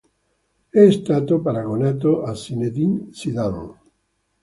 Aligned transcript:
È 0.71 0.89
stato 0.89 1.41
paragonato 1.41 2.23
a 2.23 2.33
Zinédine 2.33 3.09
Zidane. 3.11 3.79